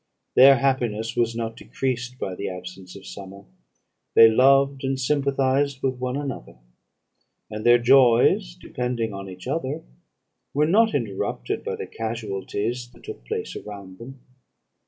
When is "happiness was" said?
0.57-1.35